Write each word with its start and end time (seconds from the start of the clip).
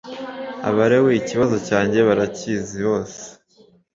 Abalewi 0.69 1.11
ikibazo 1.17 1.55
cyanjye 1.67 1.99
barakizimbose 2.07 3.23